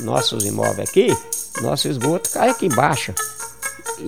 [0.00, 1.16] nossos imóveis aqui,
[1.60, 3.12] nosso esgoto cai aqui embaixo.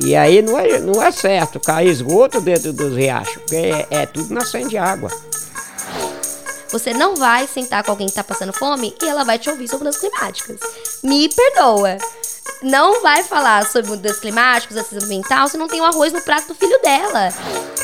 [0.02, 4.06] E aí não é, não é certo cair esgoto dentro dos riachos, porque é, é
[4.06, 5.10] tudo nascendo de água.
[6.70, 9.68] Você não vai sentar com alguém que está passando fome e ela vai te ouvir
[9.68, 10.60] sobre mudanças climáticas.
[11.02, 11.96] Me perdoa.
[12.62, 16.48] Não vai falar sobre mudanças climáticas, racismo ambiental, se não tem o arroz no prato
[16.48, 17.32] do filho dela.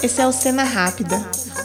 [0.03, 1.17] Esse é o Cena Rápida,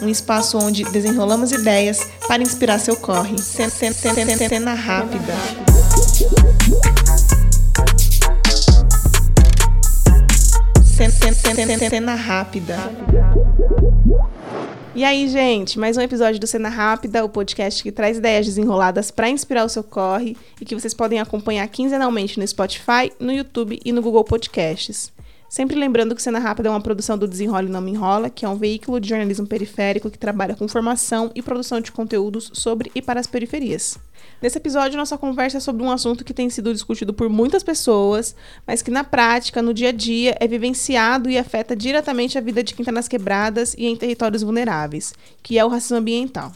[0.02, 3.38] um espaço onde desenrolamos ideias para inspirar seu corre.
[3.42, 5.69] Cena, cena, cena, cena Rápida.
[11.56, 12.78] Cena, Rápida.
[14.94, 19.10] E aí, gente, mais um episódio do Cena Rápida, o podcast que traz ideias desenroladas
[19.10, 23.80] para inspirar o seu corre e que vocês podem acompanhar quinzenalmente no Spotify, no YouTube
[23.84, 25.12] e no Google Podcasts.
[25.50, 28.46] Sempre lembrando que Cena Rápida é uma produção do Desenrola e Não Me Enrola, que
[28.46, 32.92] é um veículo de jornalismo periférico que trabalha com formação e produção de conteúdos sobre
[32.94, 33.98] e para as periferias.
[34.40, 38.36] Nesse episódio, nossa conversa é sobre um assunto que tem sido discutido por muitas pessoas,
[38.68, 42.64] mas que na prática, no dia a dia, é vivenciado e afeta diretamente a vida
[42.64, 46.52] de quem está nas quebradas e em territórios vulneráveis, que é o racismo ambiental.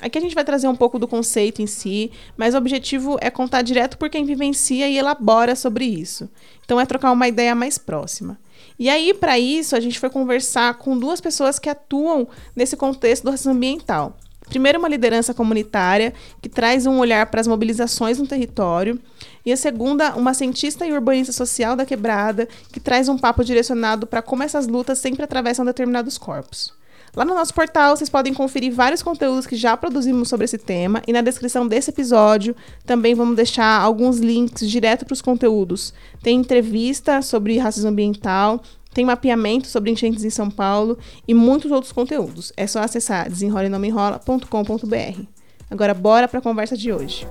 [0.00, 3.30] Aqui a gente vai trazer um pouco do conceito em si, mas o objetivo é
[3.30, 6.28] contar direto por quem vivencia e elabora sobre isso.
[6.64, 8.38] Então é trocar uma ideia mais próxima.
[8.78, 13.24] E aí, para isso, a gente foi conversar com duas pessoas que atuam nesse contexto
[13.24, 14.16] do racismo ambiental.
[14.48, 18.98] Primeiro, uma liderança comunitária que traz um olhar para as mobilizações no território.
[19.44, 24.06] E a segunda, uma cientista e urbanista social da quebrada que traz um papo direcionado
[24.06, 26.72] para como essas lutas sempre atravessam determinados corpos.
[27.16, 31.02] Lá no nosso portal vocês podem conferir vários conteúdos que já produzimos sobre esse tema
[31.06, 32.54] e na descrição desse episódio
[32.86, 35.92] também vamos deixar alguns links direto para os conteúdos.
[36.22, 41.92] Tem entrevista sobre racismo ambiental, tem mapeamento sobre enchentes em São Paulo e muitos outros
[41.92, 42.52] conteúdos.
[42.56, 45.22] É só acessar desenrolenãomenrola.com.br.
[45.70, 47.26] Agora bora para a conversa de hoje.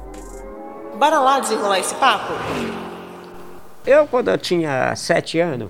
[0.98, 2.34] Bora lá desenrolar esse papo?
[3.86, 5.70] Eu, quando eu tinha sete anos,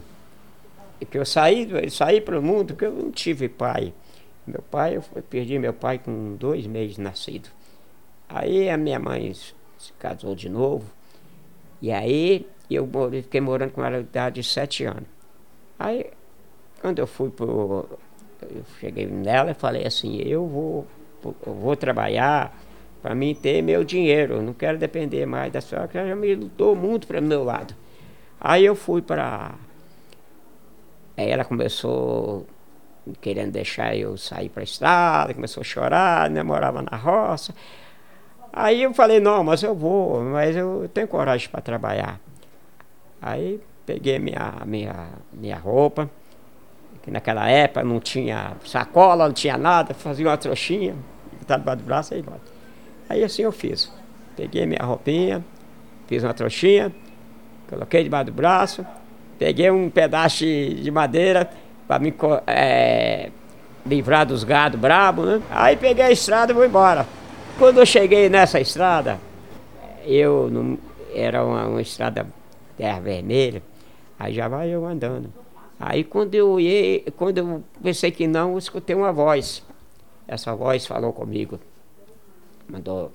[1.05, 3.93] que eu saí, saí para o mundo, porque eu não tive pai.
[4.45, 7.49] Meu pai, eu perdi meu pai com dois meses nascido.
[8.29, 10.85] Aí a minha mãe se casou de novo.
[11.81, 12.89] E aí eu
[13.23, 15.07] fiquei morando com ela idade de sete anos.
[15.77, 16.07] Aí
[16.81, 17.85] quando eu fui pro.
[18.41, 20.87] Eu cheguei nela e falei assim, eu vou,
[21.45, 22.55] eu vou trabalhar
[23.01, 24.35] para mim ter meu dinheiro.
[24.35, 27.23] Eu não quero depender mais da senhora, que ela já me lutou muito para o
[27.23, 27.73] meu lado.
[28.39, 29.55] Aí eu fui para
[31.17, 32.45] Aí ela começou
[33.21, 36.43] querendo deixar eu sair para a estrada, começou a chorar, né?
[36.43, 37.53] morava na roça.
[38.51, 42.19] Aí eu falei, não, mas eu vou, mas eu tenho coragem para trabalhar.
[43.21, 46.09] Aí peguei minha, minha, minha roupa,
[47.03, 50.95] que naquela época não tinha sacola, não tinha nada, fazia uma trouxinha,
[51.45, 52.41] tá debaixo do braço e bota.
[53.09, 53.91] Aí assim eu fiz.
[54.35, 55.43] Peguei minha roupinha,
[56.07, 56.93] fiz uma trouxinha,
[57.69, 58.85] coloquei debaixo do braço,
[59.37, 61.49] Peguei um pedaço de madeira
[61.87, 62.13] para me
[62.47, 63.29] é,
[63.85, 65.41] livrar dos gados bravos, né?
[65.49, 67.05] Aí peguei a estrada e vou embora.
[67.57, 69.19] Quando eu cheguei nessa estrada,
[70.05, 70.77] eu não,
[71.13, 72.27] era uma, uma estrada
[72.75, 73.61] terra vermelha,
[74.19, 75.31] aí já vai eu andando.
[75.79, 79.63] Aí quando eu ia, quando eu pensei que não, eu escutei uma voz.
[80.27, 81.59] Essa voz falou comigo,
[82.67, 83.11] mandou,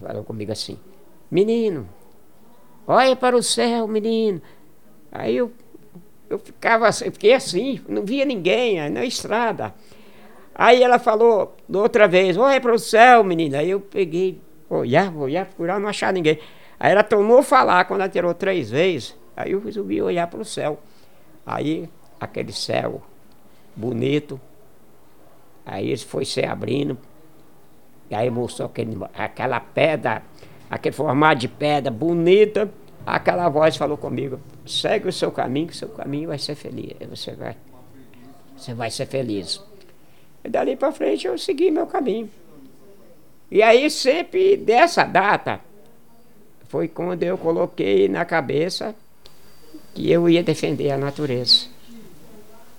[0.00, 0.78] falou comigo assim,
[1.30, 1.88] menino,
[2.86, 4.42] olha para o céu, menino.
[5.12, 5.52] Aí eu,
[6.30, 9.74] eu ficava assim, fiquei assim, não via ninguém na estrada.
[10.54, 13.58] Aí ela falou outra vez, olha para o céu, menina.
[13.58, 16.38] Aí eu peguei, olhar, olhar, procurar, não achar ninguém.
[16.80, 20.44] Aí ela tomou falar, quando ela tirou três vezes, aí eu resolvi olhar para o
[20.44, 20.80] céu.
[21.46, 23.02] Aí aquele céu
[23.74, 24.40] bonito,
[25.64, 26.98] aí foi se abrindo,
[28.10, 30.22] e aí mostrou aquele, aquela pedra,
[30.70, 32.70] aquele formato de pedra bonita.
[33.06, 36.94] Aquela voz falou comigo: segue o seu caminho, que o seu caminho vai ser feliz.
[37.08, 37.56] Você vai,
[38.56, 39.60] você vai ser feliz.
[40.44, 42.30] E dali para frente eu segui meu caminho.
[43.50, 45.60] E aí sempre dessa data
[46.68, 48.94] foi quando eu coloquei na cabeça
[49.94, 51.66] que eu ia defender a natureza.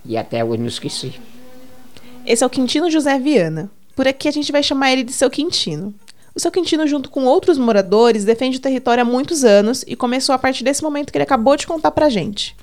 [0.04, 1.20] E até hoje não esqueci.
[2.26, 3.70] Esse é o Quintino José Viana.
[3.94, 5.94] Por aqui a gente vai chamar ele de seu Quintino.
[6.36, 10.34] O seu Quintino, junto com outros moradores, defende o território há muitos anos e começou
[10.34, 12.56] a partir desse momento que ele acabou de contar pra gente.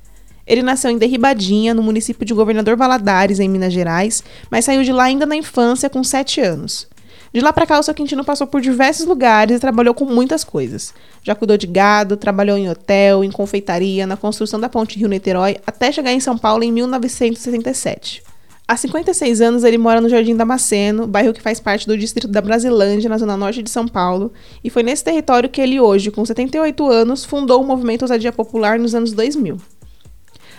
[0.45, 4.91] Ele nasceu em Derribadinha, no município de Governador Valadares, em Minas Gerais, mas saiu de
[4.91, 6.85] lá ainda na infância, com 7 anos.
[7.33, 10.43] De lá para cá, o seu Quintino passou por diversos lugares e trabalhou com muitas
[10.43, 10.93] coisas.
[11.23, 15.93] Já cuidou de gado, trabalhou em hotel, em confeitaria, na construção da ponte Rio-Niterói, até
[15.93, 18.21] chegar em São Paulo em 1967.
[18.71, 22.39] Há 56 anos ele mora no Jardim Damasceno, bairro que faz parte do distrito da
[22.39, 24.31] Brasilândia, na zona norte de São Paulo,
[24.63, 28.79] e foi nesse território que ele hoje, com 78 anos, fundou o movimento Ousadia Popular
[28.79, 29.57] nos anos 2000.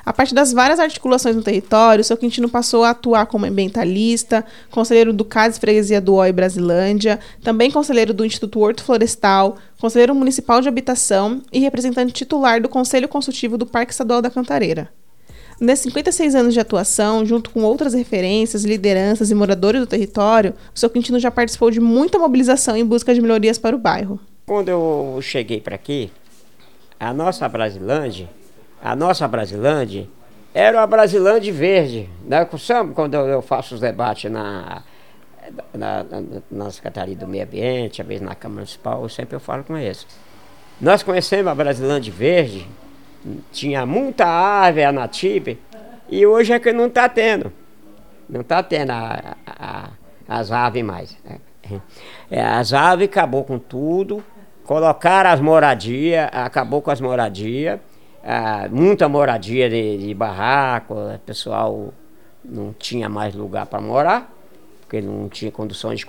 [0.05, 5.15] A partir das várias articulações no território, seu Quintino passou a atuar como ambientalista, conselheiro
[5.15, 10.69] do CADES Freguesia do OI Brasilândia, também conselheiro do Instituto Horto Florestal, conselheiro municipal de
[10.69, 14.91] habitação e representante titular do Conselho Consultivo do Parque Estadual da Cantareira.
[15.61, 20.79] Nesses 56 anos de atuação, junto com outras referências, lideranças e moradores do território, o
[20.79, 24.19] seu Quintino já participou de muita mobilização em busca de melhorias para o bairro.
[24.47, 26.11] Quando eu cheguei para aqui,
[26.99, 28.29] a nossa Brasilândia,
[28.83, 30.09] a nossa Brasilândia,
[30.55, 32.09] era a Brasilândia verde.
[32.25, 32.47] Né?
[32.95, 34.83] Quando eu faço os debates na,
[35.73, 39.41] na, na, na Secretaria do Meio Ambiente, às vezes na Câmara Municipal, eu sempre eu
[39.41, 40.07] falo com eles.
[40.81, 42.67] Nós conhecemos a Brasilândia verde,
[43.51, 45.57] tinha muita árvore a nativa
[46.09, 47.53] e hoje é que não está tendo.
[48.29, 49.89] Não está tendo a, a,
[50.29, 51.17] as aves mais.
[51.25, 51.39] Né?
[52.31, 54.23] É, as aves acabou com tudo,
[54.65, 57.79] colocaram as moradias, acabou com as moradias,
[58.25, 61.93] ah, muita moradia de, de barraco, o pessoal
[62.45, 64.33] não tinha mais lugar para morar,
[64.81, 66.07] porque não tinha condições de,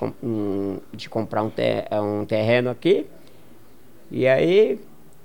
[0.94, 3.06] de comprar um, ter, um terreno aqui.
[4.12, 4.80] E aí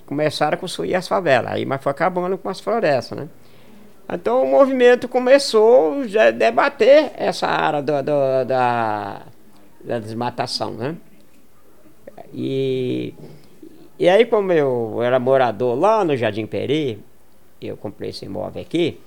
[0.08, 3.28] começaram a construir as favelas, aí mas foi acabando com as florestas, né?
[4.10, 9.20] Então o movimento começou a debater essa área do, do, da,
[9.84, 10.96] da desmatação, né?
[12.32, 13.12] E,
[13.98, 17.04] e aí como eu era morador lá no Jardim Peri,
[17.60, 18.98] eu comprei esse imóvel aqui,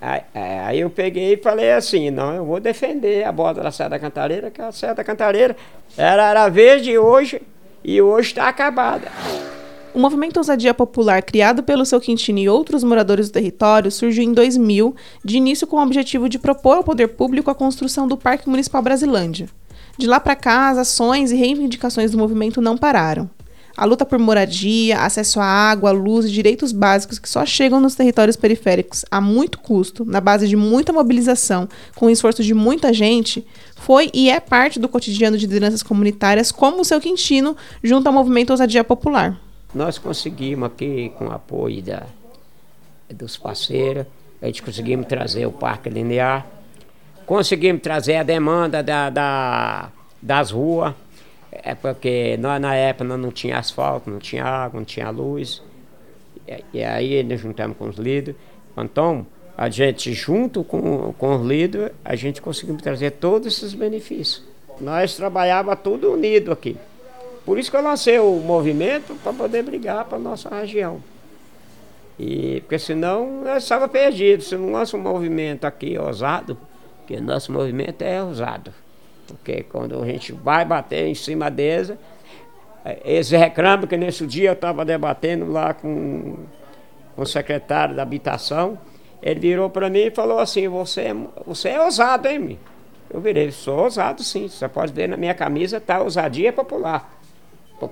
[0.00, 3.90] aí, aí eu peguei e falei assim, não, eu vou defender a borda da Serra
[3.90, 5.56] da Cantareira, que a Serra da Cantareira
[5.98, 7.42] era, era verde hoje
[7.82, 9.08] e hoje está acabada.
[9.94, 14.32] O movimento Ousadia Popular, criado pelo seu Quintino e outros moradores do território, surgiu em
[14.32, 14.92] 2000,
[15.24, 18.82] de início com o objetivo de propor ao poder público a construção do Parque Municipal
[18.82, 19.48] Brasilândia.
[19.96, 23.30] De lá para cá, as ações e reivindicações do movimento não pararam.
[23.76, 27.94] A luta por moradia, acesso à água, luz e direitos básicos que só chegam nos
[27.94, 32.92] territórios periféricos a muito custo, na base de muita mobilização, com o esforço de muita
[32.92, 33.46] gente,
[33.76, 38.12] foi e é parte do cotidiano de lideranças comunitárias como o seu Quintino, junto ao
[38.12, 39.40] movimento Ousadia Popular.
[39.74, 42.04] Nós conseguimos aqui, com o apoio da,
[43.10, 44.06] dos parceiros,
[44.40, 46.46] a gente conseguimos trazer o Parque Linear,
[47.26, 49.90] conseguimos trazer a demanda da, da
[50.24, 50.94] das ruas,
[51.52, 55.62] é porque nós, na época nós não tinha asfalto, não tinha água, não tinha luz.
[56.48, 58.40] E, e aí nós juntamos com os líderes.
[58.76, 64.42] Então, a gente, junto com, com os líderes, a gente conseguiu trazer todos esses benefícios.
[64.80, 66.76] Nós trabalhávamos tudo unido aqui.
[67.44, 71.00] Por isso que eu lancei o movimento para poder brigar para nossa região.
[72.18, 74.42] E, porque senão nós estava perdido.
[74.42, 76.56] Se não lança um movimento aqui ousado,
[76.98, 78.72] porque nosso movimento é ousado.
[79.26, 81.92] Porque quando a gente vai bater em cima deles,
[83.04, 86.36] eles reclamam que nesse dia eu estava debatendo lá com,
[87.14, 88.78] com o secretário da habitação.
[89.22, 92.58] Ele virou para mim e falou assim, você, é, você é ousado, hein?
[93.10, 94.48] Eu virei, sou ousado sim.
[94.48, 97.23] Você pode ver na minha camisa, tá ousadia popular.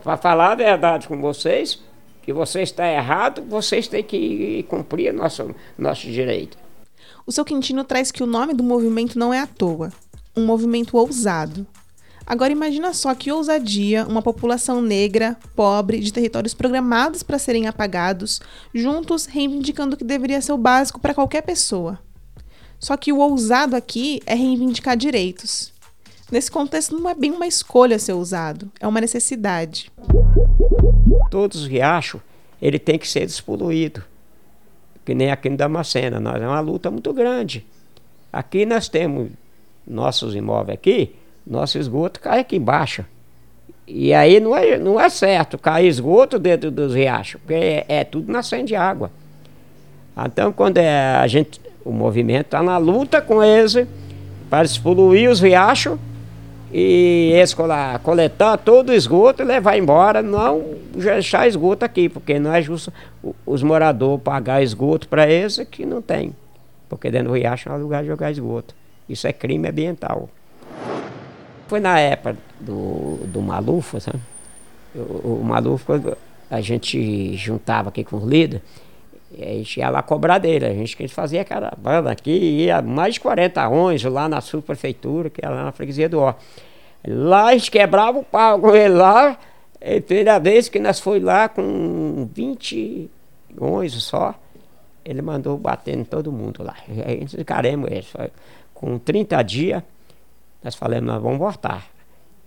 [0.02, 1.80] Para falar a verdade com vocês,
[2.22, 6.56] que você está errado, vocês têm que cumprir nosso, nosso direito.
[7.26, 9.92] O seu Quintino traz que o nome do movimento não é à toa.
[10.36, 11.66] Um movimento ousado.
[12.24, 18.40] Agora imagina só que ousadia uma população negra, pobre, de territórios programados para serem apagados,
[18.72, 21.98] juntos reivindicando o que deveria ser o básico para qualquer pessoa.
[22.78, 25.72] Só que o ousado aqui é reivindicar direitos.
[26.32, 29.92] Nesse contexto, não é bem uma escolha ser usado, é uma necessidade.
[31.30, 32.22] Todos os riachos,
[32.60, 34.02] ele tem que ser despoluído.
[35.04, 37.66] Que nem aqui no Damascena, nós é uma luta muito grande.
[38.32, 39.28] Aqui nós temos
[39.86, 41.14] nossos imóveis aqui,
[41.46, 43.04] nosso esgoto cai aqui embaixo.
[43.86, 48.04] E aí não é, não é certo cair esgoto dentro dos riachos, porque é, é
[48.04, 49.10] tudo nascendo de água.
[50.16, 53.86] Então quando é, a gente, o movimento está na luta com eles
[54.48, 55.98] para despoluir os riachos
[56.72, 60.64] e escolar, coletar todo o esgoto e levar embora, não
[60.94, 62.92] deixar esgoto aqui, porque não é justo
[63.44, 66.34] os moradores pagar esgoto para esse que não tem.
[66.88, 68.74] Porque dentro do riacho não é lugar de jogar esgoto.
[69.08, 70.30] Isso é crime ambiental.
[71.68, 74.20] Foi na época do, do Malufo, sabe?
[74.94, 74.98] O,
[75.40, 76.16] o
[76.50, 78.62] a gente juntava aqui com os líderes,
[79.40, 80.66] a gente ia lá cobrar dele.
[80.66, 85.44] A gente, gente fazia caravana aqui, ia mais de 40 anos lá na subprefeitura, que
[85.44, 86.34] era lá na freguesia do Ó.
[87.06, 89.38] Lá a gente quebrava o pau com ele lá.
[89.80, 93.10] A primeira vez que nós foi lá com 20
[93.60, 94.34] ons só.
[95.04, 96.76] ele mandou bater em todo mundo lá.
[97.06, 98.06] Aí encaremos ele.
[98.72, 99.82] Com 30 dias,
[100.62, 101.86] nós falamos, nós vamos voltar.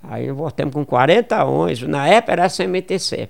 [0.04, 3.30] Aí voltamos com 40 ônibus, na época era CMTC.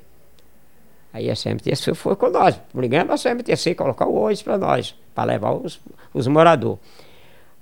[1.16, 5.24] Aí a CMTC foi com nós, brigando a CMTC colocar o ônibus para nós, para
[5.24, 5.80] levar os,
[6.14, 6.78] os moradores.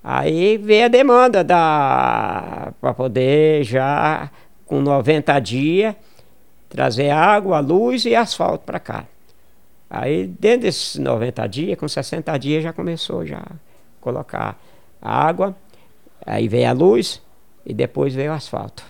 [0.03, 4.31] Aí veio a demanda da para poder já
[4.65, 5.95] com 90 dias
[6.67, 9.05] trazer água, luz e asfalto para cá.
[9.87, 13.51] Aí dentro desses 90 dias, com 60 dias já começou já a
[14.01, 14.59] colocar
[14.99, 15.55] água,
[16.25, 17.21] aí veio a luz
[17.63, 18.83] e depois veio o asfalto.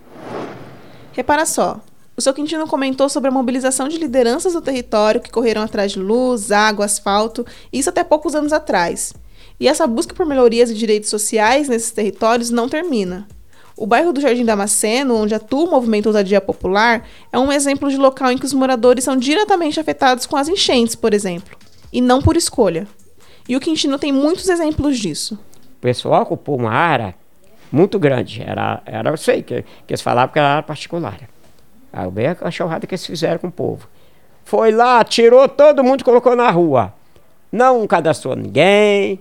[1.11, 1.81] Repara só,
[2.15, 5.99] o seu Quintino comentou sobre a mobilização de lideranças do território que correram atrás de
[5.99, 9.13] luz, água, asfalto, isso até poucos anos atrás.
[9.59, 13.27] E essa busca por melhorias e direitos sociais nesses territórios não termina.
[13.75, 17.97] O bairro do Jardim Damasceno, onde atua o movimento Ousadia Popular, é um exemplo de
[17.97, 21.57] local em que os moradores são diretamente afetados com as enchentes, por exemplo,
[21.91, 22.87] e não por escolha.
[23.49, 25.39] E o Quintino tem muitos exemplos disso.
[25.77, 27.15] O pessoal ocupou uma área
[27.71, 28.43] muito grande.
[28.43, 31.32] Era, era eu sei, que, que eles falavam que era particular.
[31.93, 33.87] Aí bem a cachorrada que eles fizeram com o povo.
[34.43, 36.93] Foi lá, tirou todo mundo colocou na rua.
[37.51, 39.19] Não cadastrou ninguém,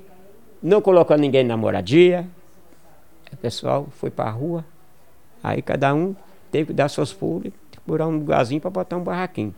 [0.62, 2.26] não colocou ninguém na moradia.
[3.30, 4.64] O pessoal foi para a rua.
[5.44, 6.16] Aí cada um
[6.50, 9.54] teve que dar seus pulos, procurar um lugarzinho para botar um barraquinho.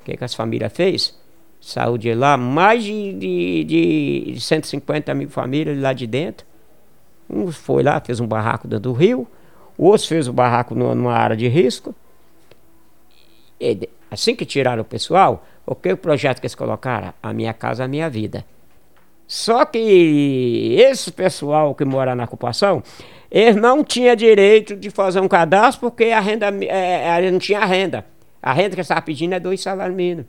[0.00, 1.18] O que, que as famílias fez?
[1.60, 6.46] Saiu de lá, mais de, de, de 150 mil famílias lá de dentro
[7.28, 9.26] um foi lá, fez um barraco dentro do rio,
[9.76, 11.94] o outro fez um barraco numa área de risco.
[13.60, 17.12] E, assim que tiraram o pessoal, o que o projeto que eles colocaram?
[17.22, 18.44] A minha casa, a minha vida.
[19.26, 22.82] Só que esse pessoal que mora na ocupação,
[23.30, 27.64] eles não tinham direito de fazer um cadastro porque a renda é, é não tinha
[27.64, 28.06] renda.
[28.40, 30.26] A renda que eles estavam pedindo é dois salários mínimos.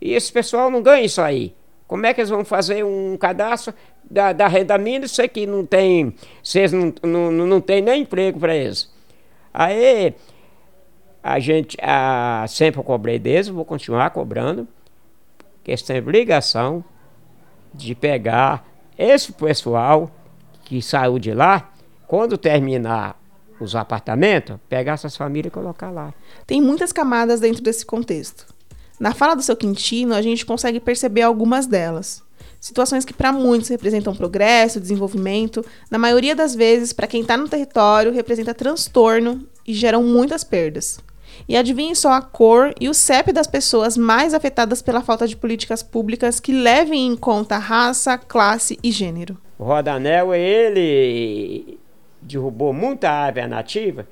[0.00, 1.54] E esse pessoal não ganha isso aí.
[1.86, 3.72] Como é que eles vão fazer um cadastro
[4.10, 8.40] da, da renda mínima, sei que não tem, vocês não, não, não tem nem emprego
[8.40, 8.92] para eles.
[9.54, 10.14] Aí
[11.28, 14.68] a gente a, sempre cobrei deles, vou continuar cobrando,
[15.66, 16.84] eles têm obrigação
[17.74, 18.64] de pegar
[18.96, 20.08] esse pessoal
[20.62, 21.72] que saiu de lá,
[22.06, 23.20] quando terminar
[23.58, 26.14] os apartamentos, pegar essas famílias e colocar lá.
[26.46, 28.46] Tem muitas camadas dentro desse contexto.
[29.00, 32.22] Na fala do seu Quintino, a gente consegue perceber algumas delas.
[32.60, 37.48] Situações que para muitos representam progresso, desenvolvimento, na maioria das vezes, para quem está no
[37.48, 41.04] território, representa transtorno e geram muitas perdas.
[41.48, 45.36] E adivinhe só a cor e o CEP das pessoas mais afetadas pela falta de
[45.36, 49.36] políticas públicas que levem em conta raça, classe e gênero.
[49.58, 51.78] O Rodanel, ele
[52.20, 54.06] derrubou muita árvore nativa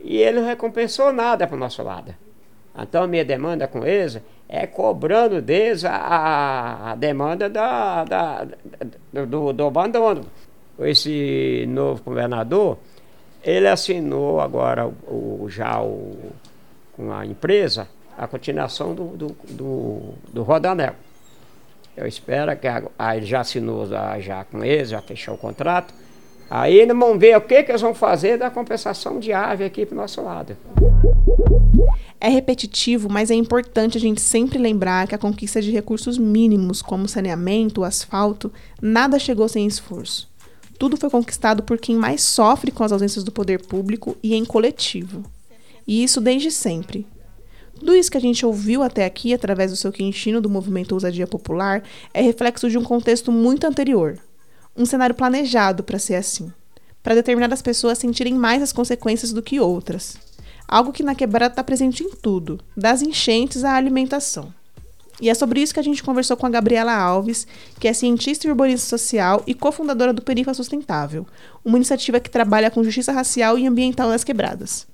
[0.00, 2.14] e ele não recompensou nada para o nosso lado.
[2.78, 8.46] Então, minha demanda com eles é cobrando deles a, a demanda da, da,
[9.26, 10.24] do, do abandono.
[10.78, 12.78] Esse novo governador,
[13.42, 16.32] ele assinou agora o, o já o,
[16.98, 17.88] com a empresa
[18.18, 20.00] a continuação do, do, do,
[20.32, 20.96] do Rodanel.
[21.96, 23.86] Eu espero que a, ele já assinou
[24.20, 25.94] já com eles, já fechou o contrato.
[26.50, 29.86] Aí eles vão ver o que, que eles vão fazer da compensação de ave aqui
[29.86, 30.56] para o nosso lado.
[32.20, 36.82] É repetitivo, mas é importante a gente sempre lembrar que a conquista de recursos mínimos,
[36.82, 38.52] como saneamento, asfalto,
[38.82, 40.28] nada chegou sem esforço.
[40.78, 44.44] Tudo foi conquistado por quem mais sofre com as ausências do poder público e em
[44.44, 45.22] coletivo.
[45.88, 47.04] E isso desde sempre.
[47.80, 51.26] Tudo isso que a gente ouviu até aqui, através do seu quintino do movimento Ousadia
[51.26, 51.82] Popular,
[52.14, 54.18] é reflexo de um contexto muito anterior.
[54.76, 56.52] Um cenário planejado para ser assim,
[57.02, 60.16] para determinadas pessoas sentirem mais as consequências do que outras
[60.68, 64.52] algo que na quebrada está presente em tudo, das enchentes à alimentação.
[65.20, 67.46] E é sobre isso que a gente conversou com a Gabriela Alves,
[67.80, 71.26] que é cientista e urbanista social e cofundadora do Perifa Sustentável,
[71.64, 74.86] uma iniciativa que trabalha com justiça racial e ambiental nas quebradas.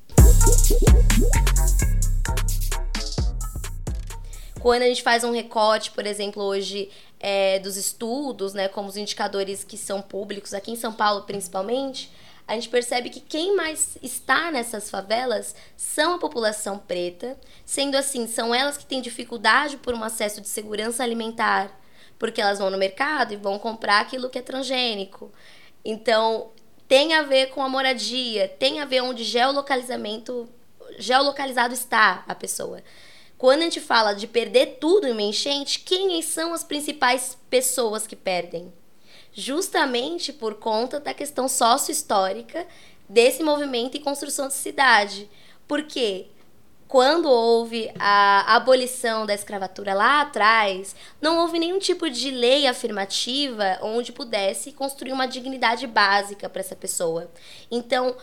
[4.60, 8.96] Quando a gente faz um recorte, por exemplo, hoje é, dos estudos, né, como os
[8.96, 12.10] indicadores que são públicos, aqui em São Paulo principalmente,
[12.48, 18.26] a gente percebe que quem mais está nessas favelas são a população preta, sendo assim,
[18.26, 21.78] são elas que têm dificuldade por um acesso de segurança alimentar,
[22.18, 25.30] porque elas vão no mercado e vão comprar aquilo que é transgênico.
[25.84, 26.52] Então,
[26.88, 30.48] tem a ver com a moradia, tem a ver onde geolocalizamento
[30.98, 32.82] geolocalizado está a pessoa.
[33.36, 38.06] Quando a gente fala de perder tudo em uma enchente, quem são as principais pessoas
[38.06, 38.72] que perdem?
[39.34, 42.66] justamente por conta da questão sócio-histórica
[43.08, 45.28] desse movimento e construção de cidade.
[45.66, 46.26] Porque
[46.94, 53.80] quando houve a abolição da escravatura lá atrás, não houve nenhum tipo de lei afirmativa
[53.82, 57.28] onde pudesse construir uma dignidade básica para essa pessoa.
[57.68, 58.14] Então,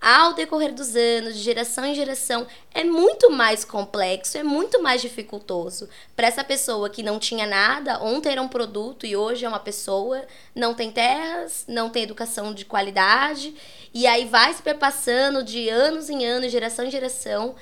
[0.00, 2.44] ao decorrer dos anos, de geração em geração,
[2.74, 8.02] é muito mais complexo, é muito mais dificultoso para essa pessoa que não tinha nada,
[8.02, 10.24] ontem era um produto e hoje é uma pessoa,
[10.56, 13.54] não tem terras, não tem educação de qualidade,
[13.94, 17.54] e aí vai se perpassando de anos em anos, geração em geração,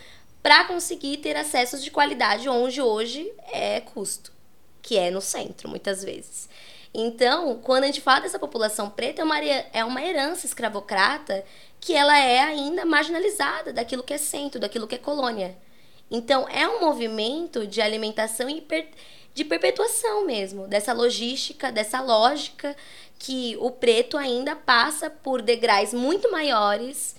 [0.47, 4.31] para conseguir ter acessos de qualidade onde hoje é custo,
[4.81, 6.49] que é no centro, muitas vezes.
[6.95, 11.45] Então, quando a gente fala dessa população preta, é uma, é uma herança escravocrata
[11.81, 15.59] que ela é ainda marginalizada daquilo que é centro, daquilo que é colônia.
[16.09, 18.65] Então, é um movimento de alimentação e
[19.35, 22.77] de perpetuação mesmo, dessa logística, dessa lógica
[23.19, 27.17] que o preto ainda passa por degraus muito maiores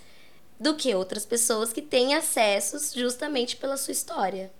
[0.58, 4.50] do que outras pessoas que têm acessos justamente pela sua história.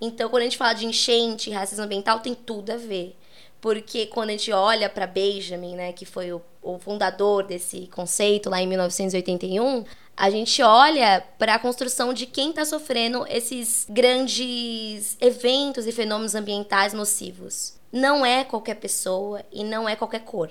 [0.00, 3.16] Então, quando a gente fala de enchente, racismo ambiental, tem tudo a ver.
[3.60, 8.50] Porque quando a gente olha para Benjamin, né, que foi o, o fundador desse conceito
[8.50, 9.84] lá em 1981,
[10.16, 16.34] a gente olha para a construção de quem está sofrendo esses grandes eventos e fenômenos
[16.34, 17.74] ambientais nocivos.
[17.90, 20.50] Não é qualquer pessoa e não é qualquer cor.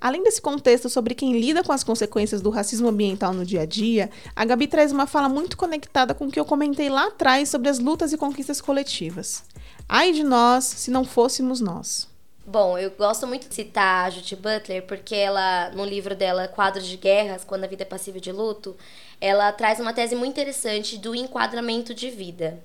[0.00, 3.66] Além desse contexto sobre quem lida com as consequências do racismo ambiental no dia a
[3.66, 7.48] dia, a Gabi traz uma fala muito conectada com o que eu comentei lá atrás
[7.48, 9.44] sobre as lutas e conquistas coletivas.
[9.88, 12.10] Ai de nós se não fôssemos nós.
[12.44, 16.86] Bom, eu gosto muito de citar a Judith Butler porque ela, no livro dela Quadros
[16.86, 18.76] de Guerras, Quando a Vida é Passível de Luto,
[19.20, 22.58] ela traz uma tese muito interessante do enquadramento de vida.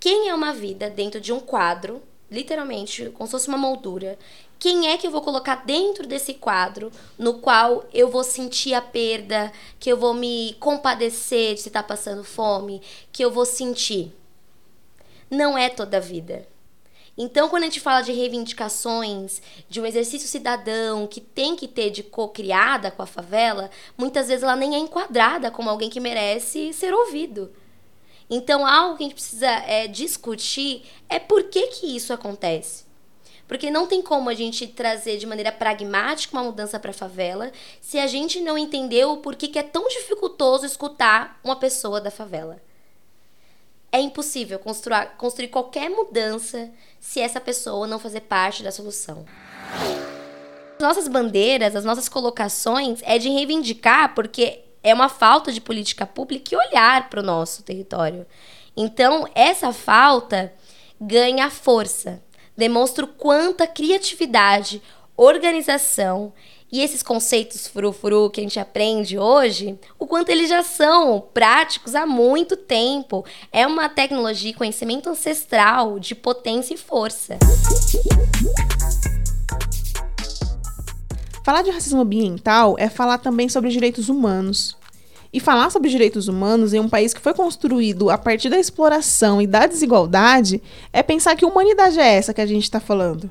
[0.00, 4.18] Quem é uma vida dentro de um quadro, literalmente, como se fosse uma moldura,
[4.60, 8.82] quem é que eu vou colocar dentro desse quadro no qual eu vou sentir a
[8.82, 13.46] perda, que eu vou me compadecer de se estar tá passando fome, que eu vou
[13.46, 14.14] sentir.
[15.30, 16.46] Não é toda a vida.
[17.16, 21.88] Então, quando a gente fala de reivindicações, de um exercício cidadão que tem que ter
[21.88, 26.72] de co-criada com a favela, muitas vezes ela nem é enquadrada como alguém que merece
[26.74, 27.50] ser ouvido.
[28.28, 32.89] Então, algo que a gente precisa é, discutir é por que, que isso acontece.
[33.50, 37.50] Porque não tem como a gente trazer de maneira pragmática uma mudança para a favela
[37.80, 42.62] se a gente não entendeu porquê que é tão dificultoso escutar uma pessoa da favela.
[43.90, 49.26] É impossível construir, construir qualquer mudança se essa pessoa não fazer parte da solução.
[50.76, 56.06] As nossas bandeiras, as nossas colocações é de reivindicar porque é uma falta de política
[56.06, 58.24] pública e olhar para o nosso território.
[58.76, 60.54] Então, essa falta
[61.00, 62.22] ganha força
[62.60, 64.82] demonstra quanta criatividade,
[65.16, 66.30] organização
[66.70, 71.94] e esses conceitos frufru que a gente aprende hoje, o quanto eles já são práticos
[71.94, 73.24] há muito tempo.
[73.50, 77.38] É uma tecnologia e conhecimento ancestral de potência e força.
[81.42, 84.76] Falar de racismo ambiental é falar também sobre direitos humanos.
[85.32, 89.40] E falar sobre direitos humanos em um país que foi construído a partir da exploração
[89.40, 90.60] e da desigualdade
[90.92, 93.30] é pensar que humanidade é essa que a gente está falando.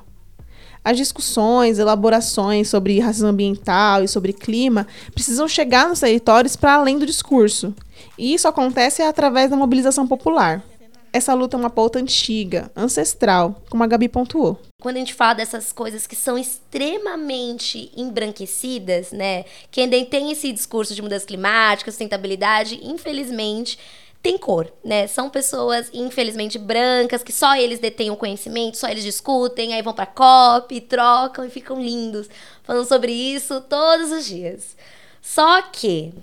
[0.83, 6.97] As discussões, elaborações sobre racismo ambiental e sobre clima precisam chegar nos territórios para além
[6.97, 7.75] do discurso.
[8.17, 10.63] E isso acontece através da mobilização popular
[11.11, 14.59] essa luta é uma pauta antiga, ancestral, como a Gabi pontuou.
[14.81, 19.45] Quando a gente fala dessas coisas que são extremamente embranquecidas, né?
[19.71, 23.77] Quem tem esse discurso de mudança climática, sustentabilidade, infelizmente,
[24.21, 25.07] tem cor, né?
[25.07, 29.93] São pessoas, infelizmente, brancas, que só eles detêm o conhecimento, só eles discutem, aí vão
[29.93, 32.29] pra COP, trocam e ficam lindos,
[32.63, 34.75] falando sobre isso todos os dias.
[35.21, 36.13] Só que,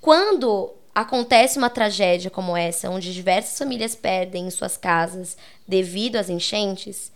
[0.00, 5.36] quando acontece uma tragédia como essa, onde diversas famílias perdem suas casas
[5.68, 7.12] devido às enchentes,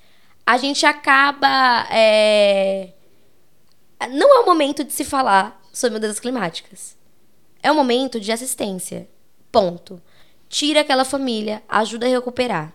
[0.47, 1.87] a gente acaba.
[1.91, 2.91] É...
[4.11, 6.95] Não é o momento de se falar sobre mudanças climáticas.
[7.63, 9.09] É o momento de assistência.
[9.51, 10.01] Ponto.
[10.47, 12.75] Tira aquela família, ajuda a recuperar.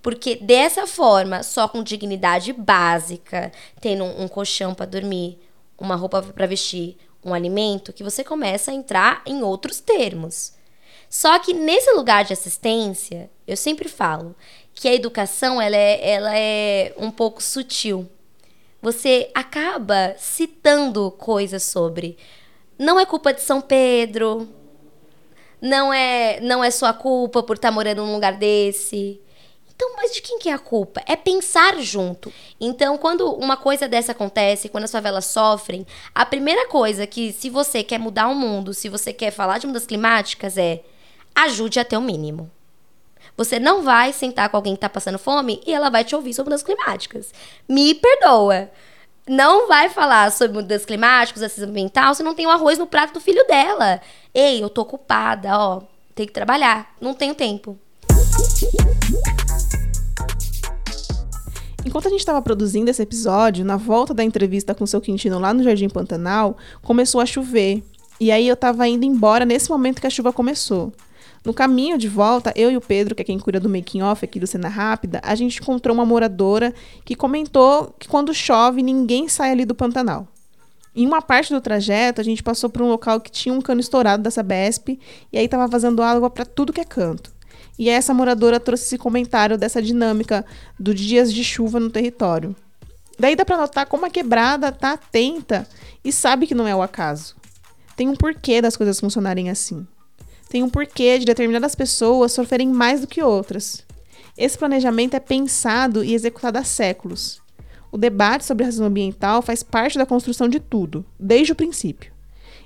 [0.00, 5.38] Porque dessa forma, só com dignidade básica, tendo um colchão para dormir,
[5.78, 10.54] uma roupa para vestir, um alimento, que você começa a entrar em outros termos.
[11.10, 14.34] Só que nesse lugar de assistência, eu sempre falo
[14.74, 18.08] que a educação ela é, ela é um pouco sutil.
[18.80, 22.16] Você acaba citando coisas sobre
[22.78, 24.48] não é culpa de São Pedro,
[25.60, 29.20] não é não é sua culpa por estar morando num lugar desse.
[29.76, 31.02] Então, mas de quem que é a culpa?
[31.06, 32.32] É pensar junto.
[32.58, 37.50] Então, quando uma coisa dessa acontece, quando as favelas sofrem, a primeira coisa que, se
[37.50, 40.82] você quer mudar o mundo, se você quer falar de mudanças climáticas, é
[41.34, 42.50] ajude até o mínimo.
[43.36, 46.32] Você não vai sentar com alguém que está passando fome e ela vai te ouvir
[46.32, 47.34] sobre mudanças climáticas.
[47.68, 48.70] Me perdoa.
[49.28, 53.12] Não vai falar sobre mudanças climáticas, racismo ambiental, se não tem o arroz no prato
[53.12, 54.00] do filho dela.
[54.32, 55.82] Ei, eu tô ocupada, ó,
[56.14, 57.78] tenho que trabalhar, não tenho tempo.
[61.86, 65.38] Enquanto a gente estava produzindo esse episódio, na volta da entrevista com o seu Quintino
[65.38, 67.80] lá no Jardim Pantanal, começou a chover.
[68.18, 70.92] E aí eu estava indo embora nesse momento que a chuva começou.
[71.44, 74.24] No caminho de volta, eu e o Pedro, que é quem cuida do making off
[74.24, 79.28] aqui do Cena Rápida, a gente encontrou uma moradora que comentou que quando chove ninguém
[79.28, 80.26] sai ali do Pantanal.
[80.92, 83.80] Em uma parte do trajeto, a gente passou por um local que tinha um cano
[83.80, 84.98] estourado da Sabesp
[85.32, 87.35] e aí estava vazando água para tudo que é canto.
[87.78, 90.44] E essa moradora trouxe esse comentário dessa dinâmica
[90.78, 92.54] dos dias de chuva no território.
[93.18, 95.66] Daí dá para notar como a quebrada está atenta
[96.04, 97.36] e sabe que não é o acaso.
[97.96, 99.86] Tem um porquê das coisas funcionarem assim
[100.48, 103.84] tem um porquê de determinadas pessoas sofrerem mais do que outras.
[104.36, 107.40] Esse planejamento é pensado e executado há séculos.
[107.90, 112.12] O debate sobre racismo ambiental faz parte da construção de tudo, desde o princípio.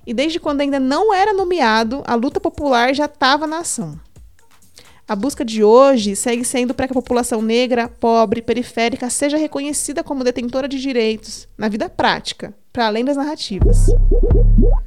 [0.07, 3.99] E desde quando ainda não era nomeado, a luta popular já estava na ação.
[5.11, 10.05] A busca de hoje segue sendo para que a população negra, pobre, periférica seja reconhecida
[10.05, 13.87] como detentora de direitos na vida prática, para além das narrativas.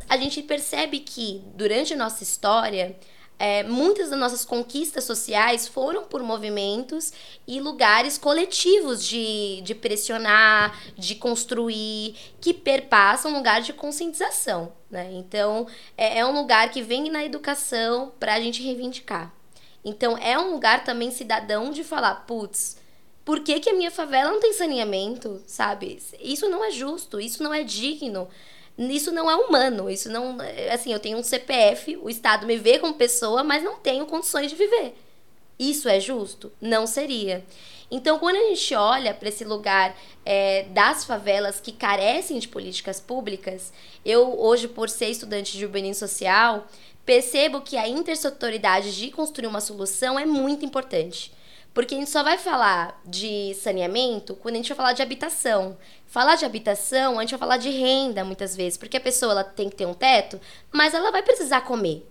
[0.08, 2.96] A gente percebe que, durante nossa história,
[3.38, 7.12] é, muitas das nossas conquistas sociais foram por movimentos
[7.46, 14.72] e lugares coletivos de, de pressionar, de construir, que perpassam um lugar de conscientização.
[14.90, 15.10] Né?
[15.16, 19.43] Então, é, é um lugar que vem na educação para a gente reivindicar.
[19.84, 22.78] Então é um lugar também cidadão de falar, putz,
[23.26, 26.02] por que, que a minha favela não tem saneamento, sabe?
[26.20, 28.28] Isso não é justo, isso não é digno,
[28.78, 30.38] isso não é humano, isso não,
[30.72, 34.50] assim, eu tenho um CPF, o Estado me vê como pessoa, mas não tenho condições
[34.50, 34.96] de viver.
[35.58, 36.52] Isso é justo?
[36.60, 37.46] Não seria.
[37.90, 43.00] Então, quando a gente olha para esse lugar é, das favelas que carecem de políticas
[43.00, 43.72] públicas,
[44.04, 46.68] eu hoje, por ser estudante de urbanismo social,
[47.06, 51.34] percebo que a intersetoridade de construir uma solução é muito importante.
[51.74, 55.76] Porque a gente só vai falar de saneamento quando a gente vai falar de habitação.
[56.06, 59.44] Falar de habitação, a gente vai falar de renda muitas vezes, porque a pessoa ela
[59.44, 60.40] tem que ter um teto,
[60.72, 62.08] mas ela vai precisar comer.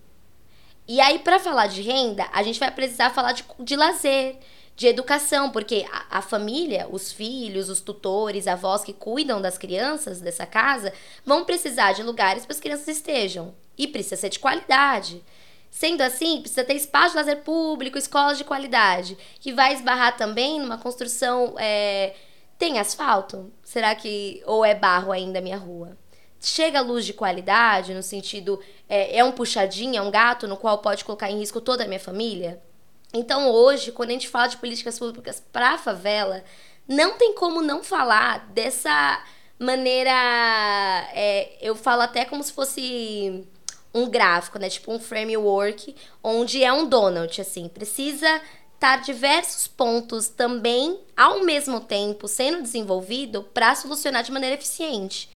[0.89, 4.37] E aí, para falar de renda, a gente vai precisar falar de, de lazer,
[4.75, 10.21] de educação, porque a, a, família, os filhos, os tutores, avós que cuidam das crianças
[10.21, 10.93] dessa casa
[11.25, 13.55] vão precisar de lugares para as crianças estejam.
[13.77, 15.23] E precisa ser de qualidade.
[15.71, 20.61] Sendo assim, precisa ter espaço de lazer público, escolas de qualidade, que vai esbarrar também
[20.61, 21.55] numa construção.
[21.59, 22.15] É...
[22.59, 23.51] Tem asfalto?
[23.63, 24.43] Será que.
[24.47, 25.97] Ou é barro ainda a minha rua?
[26.41, 28.61] Chega luz de qualidade, no sentido.
[28.89, 31.89] É, é um puxadinho, é um gato no qual pode colocar em risco toda a
[31.89, 32.61] minha família?
[33.15, 36.43] Então, hoje, quando a gente fala de políticas públicas para a favela,
[36.89, 39.23] não tem como não falar dessa
[39.59, 40.11] maneira.
[41.13, 43.45] É, eu falo até como se fosse
[43.93, 44.71] um gráfico, né?
[44.71, 47.69] Tipo um framework, onde é um donut, assim.
[47.69, 48.41] Precisa
[48.75, 55.29] estar diversos pontos também, ao mesmo tempo, sendo desenvolvido para solucionar de maneira eficiente.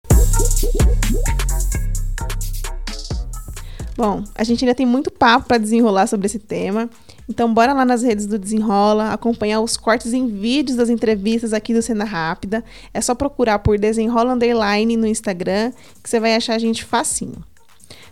[3.97, 6.89] Bom, a gente ainda tem muito papo para desenrolar sobre esse tema.
[7.29, 11.73] Então, bora lá nas redes do Desenrola, acompanhar os cortes em vídeos das entrevistas aqui
[11.73, 12.63] do Cena Rápida.
[12.93, 17.43] É só procurar por Desenrola Underline no Instagram, que você vai achar a gente facinho.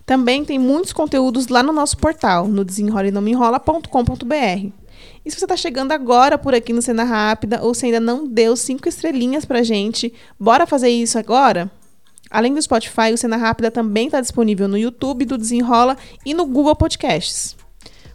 [0.07, 4.73] Também tem muitos conteúdos lá no nosso portal, no desenrola.com.br.
[5.25, 8.27] E se você está chegando agora por aqui no Cena Rápida, ou se ainda não
[8.27, 11.71] deu cinco estrelinhas pra gente, bora fazer isso agora?
[12.29, 16.47] Além do Spotify, o Cena Rápida também está disponível no YouTube do Desenrola e no
[16.47, 17.57] Google Podcasts.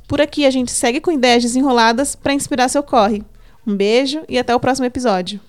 [0.07, 3.23] Por aqui a gente segue com ideias desenroladas para inspirar seu corre.
[3.65, 5.41] Um beijo e até o próximo episódio.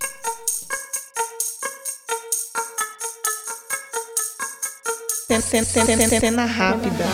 [6.19, 7.05] Cena rápida.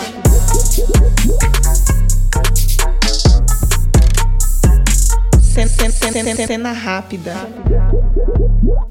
[6.46, 7.34] Cena rápida.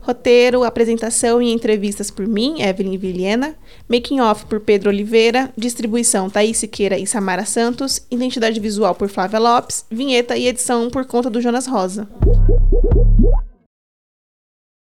[0.01, 3.55] Roteiro, apresentação e entrevistas por mim, Evelyn Vilhena.
[3.89, 5.51] Making off por Pedro Oliveira.
[5.57, 8.01] Distribuição Thaís Siqueira e Samara Santos.
[8.09, 9.85] Identidade visual por Flávia Lopes.
[9.89, 12.07] Vinheta e edição por conta do Jonas Rosa.